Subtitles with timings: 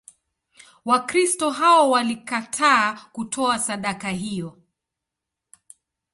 [0.85, 4.57] Wakristo hao walikataa kutoa sadaka hiyo.